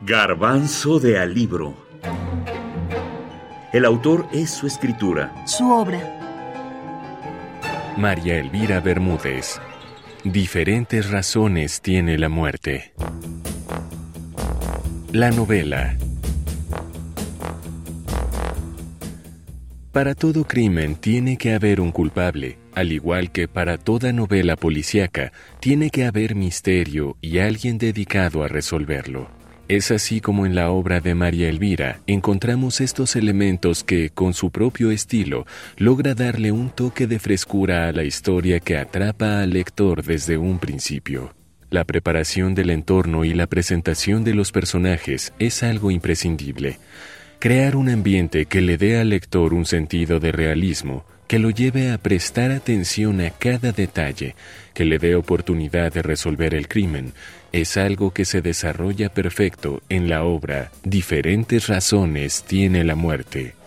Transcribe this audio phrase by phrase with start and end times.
[0.00, 1.74] Garbanzo de Alibro.
[3.72, 5.34] El autor es su escritura.
[5.46, 6.00] Su obra.
[7.98, 9.60] María Elvira Bermúdez.
[10.24, 12.94] Diferentes razones tiene la muerte.
[15.12, 15.96] La novela.
[19.92, 25.32] Para todo crimen tiene que haber un culpable, al igual que para toda novela policíaca
[25.58, 29.28] tiene que haber misterio y alguien dedicado a resolverlo.
[29.66, 34.50] Es así como en la obra de María Elvira encontramos estos elementos que, con su
[34.50, 35.44] propio estilo,
[35.76, 40.58] logra darle un toque de frescura a la historia que atrapa al lector desde un
[40.58, 41.34] principio.
[41.70, 46.78] La preparación del entorno y la presentación de los personajes es algo imprescindible.
[47.40, 51.92] Crear un ambiente que le dé al lector un sentido de realismo, que lo lleve
[51.92, 54.34] a prestar atención a cada detalle,
[54.74, 57.12] que le dé oportunidad de resolver el crimen,
[57.52, 63.57] es algo que se desarrolla perfecto en la obra Diferentes razones tiene la muerte.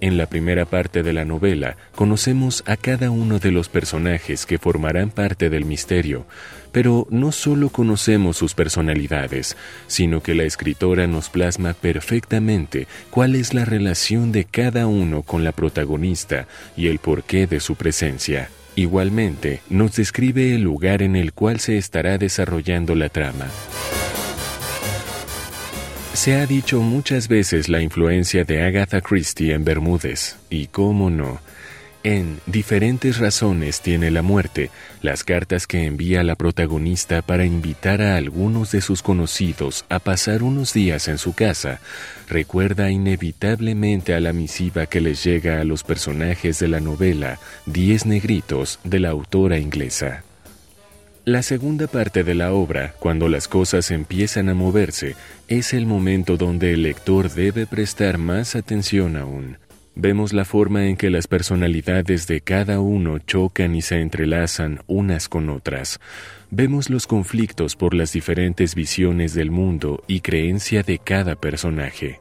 [0.00, 4.58] En la primera parte de la novela conocemos a cada uno de los personajes que
[4.58, 6.26] formarán parte del misterio,
[6.72, 13.52] pero no solo conocemos sus personalidades, sino que la escritora nos plasma perfectamente cuál es
[13.52, 16.46] la relación de cada uno con la protagonista
[16.78, 18.48] y el porqué de su presencia.
[18.76, 23.48] Igualmente, nos describe el lugar en el cual se estará desarrollando la trama.
[26.12, 31.40] Se ha dicho muchas veces la influencia de Agatha Christie en Bermúdez, y cómo no,
[32.02, 34.70] en Diferentes razones tiene la muerte,
[35.02, 40.42] las cartas que envía la protagonista para invitar a algunos de sus conocidos a pasar
[40.42, 41.80] unos días en su casa,
[42.28, 48.06] recuerda inevitablemente a la misiva que les llega a los personajes de la novela Diez
[48.06, 50.24] Negritos de la autora inglesa.
[51.30, 55.14] La segunda parte de la obra, cuando las cosas empiezan a moverse,
[55.46, 59.56] es el momento donde el lector debe prestar más atención aún
[59.94, 65.28] vemos la forma en que las personalidades de cada uno chocan y se entrelazan unas
[65.28, 66.00] con otras.
[66.50, 72.18] Vemos los conflictos por las diferentes visiones del mundo y creencia de cada personaje.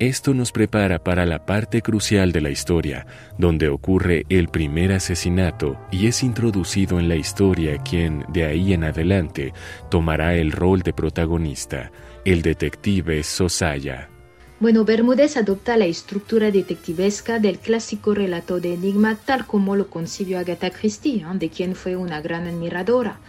[0.00, 3.06] Esto nos prepara para la parte crucial de la historia,
[3.38, 8.82] donde ocurre el primer asesinato y es introducido en la historia quien, de ahí en
[8.82, 9.52] adelante,
[9.92, 11.92] tomará el rol de protagonista,
[12.24, 14.10] el detective Sosaya.
[14.58, 20.40] Bueno, Bermúdez adopta la estructura detectivesca del clásico relato de enigma tal como lo concibió
[20.40, 21.24] Agatha Christie, ¿eh?
[21.34, 23.20] de quien fue una gran admiradora.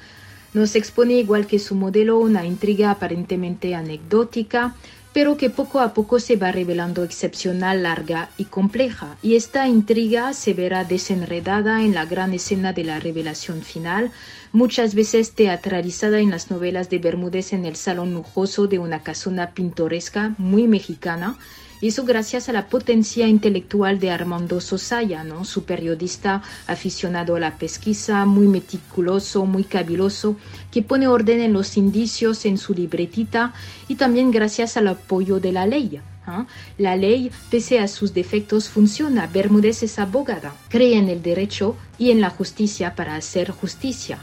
[0.56, 4.76] Nos expone igual que su modelo una intriga aparentemente anecdótica,
[5.16, 9.16] pero que poco a poco se va revelando excepcional, larga y compleja.
[9.22, 14.12] Y esta intriga se verá desenredada en la gran escena de la revelación final,
[14.52, 19.52] muchas veces teatralizada en las novelas de Bermúdez en el salón lujoso de una casona
[19.52, 21.38] pintoresca muy mexicana,
[21.82, 28.26] eso gracias a la potencia intelectual de Armando Sosaya, su periodista aficionado a la pesquisa,
[28.26, 30.38] muy meticuloso, muy caviloso,
[30.72, 33.54] que pone orden en los indicios en su libretita
[33.88, 36.00] y también gracias al apoyo de la ley.
[36.26, 36.46] ¿ah?
[36.78, 39.28] La ley, pese a sus defectos, funciona.
[39.28, 44.18] Bermúdez es abogada, cree en el derecho y en la justicia para hacer justicia.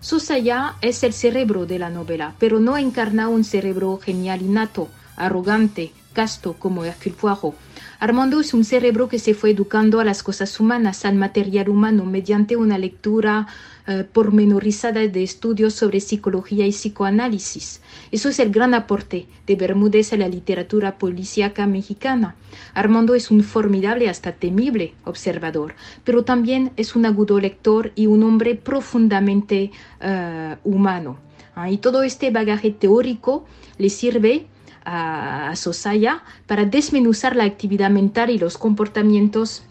[0.00, 5.92] Sosaya es el cerebro de la novela, pero no encarna un cerebro genial innato, arrogante,
[6.16, 7.54] casto como Hercule Poirot.
[8.00, 12.06] Armando es un cerebro que se fue educando a las cosas humanas, al material humano,
[12.06, 13.46] mediante una lectura
[13.86, 17.82] eh, pormenorizada de estudios sobre psicología y psicoanálisis.
[18.12, 22.34] Eso es el gran aporte de Bermúdez a la literatura policíaca mexicana.
[22.72, 28.22] Armando es un formidable, hasta temible observador, pero también es un agudo lector y un
[28.22, 31.18] hombre profundamente eh, humano.
[31.54, 33.44] Ah, y todo este bagaje teórico
[33.78, 34.46] le sirve
[34.86, 39.62] a, Sosaya para desmenuzar la actividad mental y los comportamientos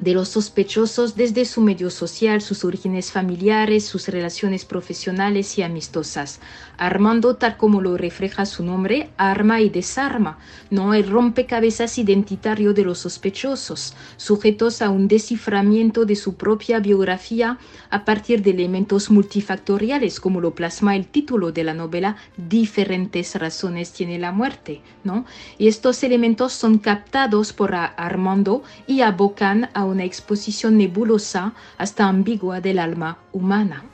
[0.00, 6.40] de los sospechosos desde su medio social, sus orígenes familiares, sus relaciones profesionales y amistosas.
[6.78, 10.38] Armando, tal como lo refleja su nombre, arma y desarma,
[10.70, 17.58] no el rompecabezas identitario de los sospechosos, sujetos a un desciframiento de su propia biografía
[17.90, 23.92] a partir de elementos multifactoriales, como lo plasma el título de la novela, Diferentes razones
[23.92, 25.26] tiene la muerte, ¿no?
[25.58, 32.60] Y estos elementos son captados por Armando y abocan a una exposición nebulosa hasta ambigua
[32.60, 33.84] del alma humana.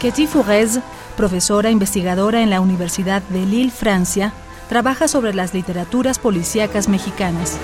[0.00, 0.80] Katie Fourez,
[1.16, 4.32] profesora investigadora en la Universidad de Lille, Francia,
[4.68, 7.58] trabaja sobre las literaturas policíacas mexicanas.